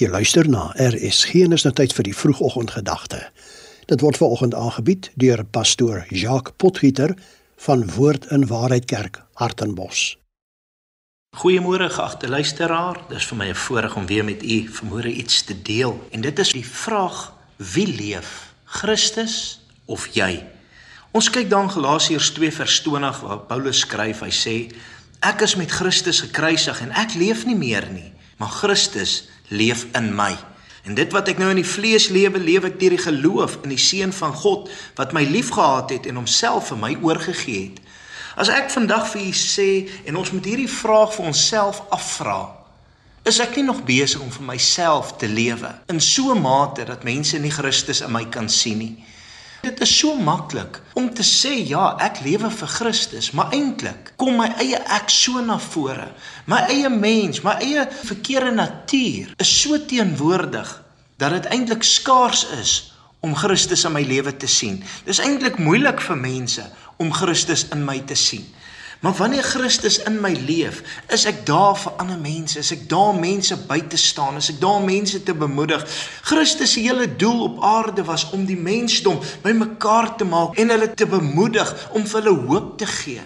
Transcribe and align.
Jy 0.00 0.08
luister 0.08 0.46
na 0.48 0.70
RSG 0.80 1.42
en 1.44 1.52
is 1.52 1.66
nou 1.66 1.74
tyd 1.76 1.92
vir 1.92 2.06
die 2.06 2.14
vroegoggendgedagte. 2.16 3.18
Dit 3.90 4.00
word 4.00 4.16
veraloggend 4.16 4.54
aangebied 4.56 5.10
deur 5.20 5.42
pastoor 5.44 6.06
Jacques 6.08 6.54
Potgieter 6.56 7.12
van 7.66 7.84
Woord 7.98 8.30
in 8.32 8.46
Waarheid 8.48 8.86
Kerk, 8.88 9.18
Hartenbos. 9.36 10.14
Goeiemôre 11.36 11.90
geagte 11.92 12.30
luisteraar. 12.32 13.02
Dis 13.10 13.26
vir 13.28 13.36
my 13.36 13.48
'n 13.50 13.54
voorreg 13.54 13.96
om 13.96 14.06
weer 14.06 14.24
met 14.24 14.42
u 14.42 14.68
vanmôre 14.72 15.12
iets 15.12 15.44
te 15.44 15.62
deel. 15.62 16.00
En 16.10 16.20
dit 16.20 16.38
is 16.38 16.52
die 16.52 16.66
vraag: 16.66 17.32
Wie 17.56 17.86
leef? 17.86 18.54
Christus 18.64 19.60
of 19.84 20.08
jy? 20.14 20.46
Ons 21.10 21.30
kyk 21.30 21.50
dan 21.50 21.70
Galasiërs 21.70 22.30
2 22.30 22.52
vers 22.52 22.80
20 22.80 23.20
waar 23.20 23.38
Paulus 23.38 23.78
skryf. 23.78 24.20
Hy 24.20 24.32
sê: 24.32 24.74
Ek 25.20 25.40
is 25.40 25.56
met 25.56 25.70
Christus 25.70 26.20
gekruisig 26.20 26.80
en 26.80 26.90
ek 26.90 27.14
leef 27.14 27.44
nie 27.44 27.56
meer 27.56 27.90
nie, 27.92 28.12
maar 28.40 28.48
Christus 28.48 29.28
leef 29.48 29.86
in 29.92 30.14
my. 30.16 30.32
En 30.88 30.94
dit 30.96 31.12
wat 31.12 31.28
ek 31.28 31.40
nou 31.40 31.50
in 31.52 31.60
die 31.60 31.66
vlees 31.66 32.08
lewe, 32.08 32.40
lewe 32.40 32.70
ek 32.70 32.78
deur 32.80 32.94
die 32.96 33.02
geloof 33.04 33.58
in 33.66 33.74
die 33.74 33.80
seun 33.80 34.14
van 34.16 34.32
God 34.32 34.70
wat 34.96 35.12
my 35.12 35.26
liefgehad 35.28 35.92
het 35.92 36.08
en 36.08 36.22
homself 36.22 36.70
vir 36.72 36.80
my 36.80 36.94
oorgegee 37.04 37.66
het. 37.68 37.82
As 38.40 38.48
ek 38.48 38.72
vandag 38.72 39.10
vir 39.12 39.26
u 39.26 39.34
sê 39.36 39.68
en 40.08 40.16
ons 40.16 40.32
moet 40.32 40.48
hierdie 40.48 40.70
vraag 40.72 41.12
vir 41.18 41.28
onsself 41.28 41.82
afvra, 41.92 42.38
is 43.28 43.42
ek 43.44 43.58
nie 43.58 43.66
nog 43.66 43.82
besig 43.84 44.22
om 44.24 44.32
vir 44.32 44.46
myself 44.54 45.12
te 45.20 45.28
lewe 45.28 45.74
in 45.92 46.00
so 46.00 46.32
'n 46.32 46.40
mate 46.40 46.84
dat 46.88 47.04
mense 47.04 47.38
nie 47.38 47.52
Christus 47.52 48.00
in 48.00 48.12
my 48.12 48.24
kan 48.24 48.48
sien 48.48 48.78
nie? 48.78 49.04
Dit 49.60 49.80
is 49.80 49.90
so 49.98 50.14
maklik 50.16 50.78
om 50.96 51.10
te 51.12 51.24
sê 51.26 51.52
ja, 51.68 51.92
ek 52.00 52.22
lewe 52.24 52.48
vir 52.48 52.70
Christus, 52.72 53.30
maar 53.36 53.52
eintlik 53.52 54.14
kom 54.20 54.38
my 54.40 54.46
eie 54.62 54.78
ek 54.96 55.12
so 55.12 55.42
na 55.44 55.58
vore. 55.60 56.06
My 56.48 56.62
eie 56.72 56.88
mens, 56.88 57.42
my 57.44 57.58
eie 57.60 57.84
verkeerde 58.06 58.54
natuur 58.56 59.34
is 59.36 59.50
so 59.60 59.76
teenwoordig 59.76 60.70
dat 61.20 61.36
dit 61.36 61.50
eintlik 61.52 61.84
skaars 61.84 62.46
is 62.56 62.72
om 63.20 63.36
Christus 63.36 63.84
in 63.84 63.92
my 63.92 64.00
lewe 64.08 64.32
te 64.32 64.48
sien. 64.48 64.80
Dis 65.04 65.20
eintlik 65.20 65.60
moeilik 65.60 66.00
vir 66.00 66.16
mense 66.16 66.64
om 66.96 67.12
Christus 67.12 67.66
in 67.74 67.84
my 67.84 67.98
te 68.08 68.16
sien. 68.16 68.46
Maar 69.00 69.12
wanneer 69.12 69.42
Christus 69.42 69.98
in 69.98 70.20
my 70.20 70.32
leef, 70.46 70.82
is 71.08 71.24
ek 71.24 71.46
daar 71.48 71.72
vir 71.80 71.94
ander 72.02 72.18
mense, 72.20 72.58
is 72.60 72.72
ek 72.74 72.82
daar 72.88 73.14
mense 73.16 73.56
by 73.64 73.78
te 73.88 73.96
staan, 73.96 74.36
is 74.36 74.50
ek 74.52 74.58
daar 74.60 74.82
mense 74.84 75.22
te 75.24 75.32
bemoedig. 75.32 75.86
Christus 76.28 76.74
se 76.76 76.82
hele 76.84 77.06
doel 77.16 77.46
op 77.46 77.62
aarde 77.64 78.04
was 78.04 78.26
om 78.36 78.44
die 78.44 78.58
mensdom 78.60 79.16
bymekaar 79.40 80.12
te 80.20 80.28
maak 80.28 80.58
en 80.60 80.72
hulle 80.74 80.90
te 80.92 81.08
bemoedig 81.08 81.70
om 81.96 82.04
vir 82.04 82.20
hulle 82.20 82.34
hoop 82.50 82.74
te 82.82 82.88
gee. 82.90 83.24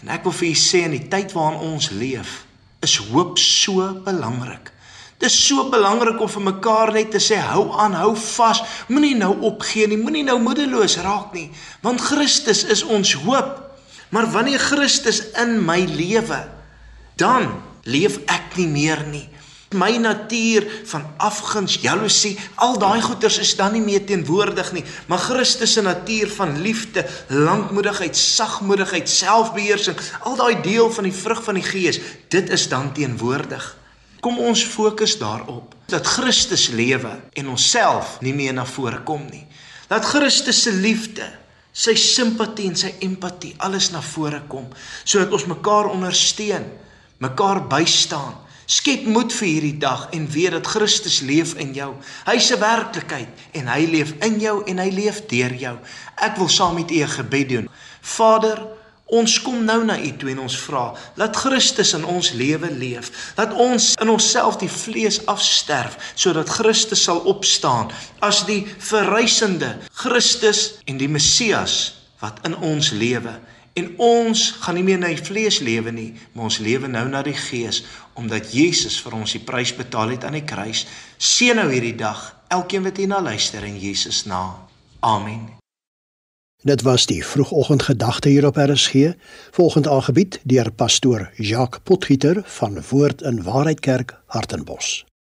En 0.00 0.14
ek 0.16 0.24
wil 0.24 0.36
vir 0.38 0.48
julle 0.48 0.62
sê 0.62 0.80
in 0.88 0.96
die 0.96 1.08
tyd 1.12 1.36
waarin 1.36 1.60
ons 1.74 1.90
leef, 1.92 2.38
is 2.80 2.96
hoop 3.10 3.36
so 3.40 3.90
belangrik. 4.08 4.72
Dit 5.20 5.28
is 5.28 5.36
so 5.36 5.66
belangrik 5.72 6.16
om 6.20 6.32
vir 6.32 6.46
mekaar 6.48 6.94
net 6.96 7.12
te 7.12 7.20
sê 7.20 7.36
hou 7.44 7.66
aan, 7.76 7.92
hou 8.00 8.14
vas. 8.16 8.64
Moenie 8.88 9.14
nou 9.20 9.34
opgee 9.52 9.84
nie, 9.88 10.00
moenie 10.00 10.24
nou 10.24 10.40
moedeloos 10.40 10.96
raak 11.04 11.36
nie, 11.36 11.50
want 11.84 12.00
Christus 12.08 12.64
is 12.72 12.86
ons 12.88 13.12
hoop. 13.28 13.63
Maar 14.08 14.30
wanneer 14.30 14.58
Christus 14.58 15.22
in 15.40 15.64
my 15.64 15.84
lewe, 15.84 16.44
dan 17.16 17.62
leef 17.82 18.18
ek 18.26 18.56
nie 18.58 18.68
meer 18.68 19.04
nie. 19.10 19.28
My 19.74 19.96
natuur 19.98 20.66
van 20.86 21.06
afguns, 21.18 21.80
jaloesie, 21.82 22.36
al 22.62 22.76
daai 22.78 23.00
goeters 23.02 23.40
is 23.42 23.56
dan 23.58 23.72
nie 23.74 23.82
meer 23.82 24.04
teenwoordig 24.06 24.70
nie, 24.76 24.84
maar 25.10 25.18
Christus 25.18 25.72
se 25.74 25.82
natuur 25.82 26.30
van 26.36 26.60
liefde, 26.62 27.02
lankmoedigheid, 27.28 28.16
sagmoedigheid, 28.16 29.10
selfbeheersing, 29.10 29.98
al 30.22 30.38
daai 30.38 30.60
deel 30.62 30.92
van 30.94 31.08
die 31.08 31.16
vrug 31.16 31.42
van 31.42 31.58
die 31.58 31.66
Gees, 31.66 31.98
dit 32.30 32.54
is 32.54 32.68
dan 32.70 32.92
teenwoordig. 32.94 33.66
Kom 34.22 34.38
ons 34.38 34.62
fokus 34.64 35.18
daarop 35.18 35.74
dat 35.92 36.06
Christus 36.06 36.68
lewe 36.72 37.18
en 37.36 37.48
onsself 37.52 38.20
nie 38.24 38.32
meer 38.34 38.54
na 38.56 38.64
vore 38.64 39.02
kom 39.04 39.26
nie. 39.28 39.44
Dat 39.90 40.06
Christus 40.08 40.62
se 40.62 40.72
liefde 40.72 41.26
sy 41.74 41.96
simpatie 41.98 42.68
en 42.70 42.76
sy 42.78 42.92
empatie 43.02 43.52
alles 43.66 43.90
na 43.90 44.00
vore 44.14 44.44
kom 44.50 44.68
sodat 45.02 45.34
ons 45.34 45.48
mekaar 45.50 45.90
ondersteun, 45.90 46.66
mekaar 47.18 47.64
bystaan. 47.70 48.38
Skep 48.64 49.04
moed 49.12 49.32
vir 49.34 49.48
hierdie 49.48 49.78
dag 49.82 50.06
en 50.16 50.24
weet 50.32 50.54
dat 50.56 50.68
Christus 50.72 51.18
leef 51.20 51.52
in 51.60 51.74
jou. 51.76 51.90
Hy 52.24 52.38
se 52.40 52.56
werklikheid 52.56 53.42
en 53.60 53.68
hy 53.68 53.82
leef 53.90 54.14
in 54.24 54.38
jou 54.40 54.62
en 54.70 54.80
hy 54.80 54.88
leef 54.94 55.20
deur 55.28 55.52
jou. 55.60 55.74
Ek 56.24 56.38
wil 56.40 56.48
saam 56.48 56.78
met 56.78 56.90
u 56.90 57.02
'n 57.02 57.12
gebed 57.18 57.48
doen. 57.48 57.68
Vader, 58.00 58.64
Ons 59.12 59.36
kom 59.44 59.64
nou 59.64 59.82
na 59.84 59.98
U 60.00 60.10
toe 60.16 60.30
en 60.32 60.44
ons 60.46 60.56
vra, 60.64 60.84
laat 61.20 61.36
Christus 61.36 61.92
in 61.96 62.06
ons 62.08 62.30
lewe 62.32 62.70
leef. 62.72 63.10
Laat 63.36 63.52
ons 63.60 63.90
in 64.00 64.08
onsself 64.08 64.56
die 64.62 64.70
vlees 64.70 65.20
afsterf 65.30 65.98
sodat 66.16 66.48
Christus 66.48 67.04
sal 67.04 67.20
opstaan 67.28 67.92
as 68.24 68.44
die 68.48 68.62
verrysende 68.64 69.74
Christus 69.92 70.80
en 70.88 70.96
die 71.00 71.10
Messias 71.10 71.98
wat 72.22 72.40
in 72.48 72.56
ons 72.56 72.94
lewe. 72.96 73.36
En 73.74 73.90
ons 73.98 74.44
gaan 74.62 74.78
nie 74.78 74.86
meer 74.86 75.00
na 75.02 75.10
die 75.10 75.20
vlees 75.20 75.58
lewe 75.64 75.90
nie, 75.92 76.12
maar 76.32 76.46
ons 76.46 76.60
lewe 76.62 76.88
nou 76.88 77.04
na 77.10 77.24
die 77.26 77.36
Gees 77.36 77.82
omdat 78.14 78.52
Jesus 78.54 79.00
vir 79.02 79.18
ons 79.18 79.34
die 79.34 79.42
prys 79.42 79.74
betaal 79.74 80.14
het 80.14 80.24
aan 80.24 80.38
die 80.38 80.46
kruis. 80.46 80.86
Seën 81.18 81.58
nou 81.58 81.66
hierdie 81.72 81.96
dag 81.98 82.30
elkeen 82.54 82.86
wat 82.86 83.02
hierna 83.02 83.20
luister 83.20 83.66
in 83.66 83.76
Jesus 83.82 84.24
naam. 84.30 84.62
Amen. 85.02 85.63
Dit 86.64 86.82
was 86.82 87.06
die 87.06 87.26
vroegoggendgedagte 87.26 88.28
hier 88.28 88.46
op 88.46 88.56
RSG, 88.56 89.12
volgend 89.50 89.88
aangebied 89.88 90.40
deur 90.44 90.72
pastoor 90.72 91.30
Jacques 91.36 91.80
Potgieter 91.82 92.42
van 92.44 92.82
Woord 92.88 93.22
in 93.22 93.42
Waarheid 93.42 93.80
Kerk, 93.80 94.20
Hartenbos. 94.26 95.04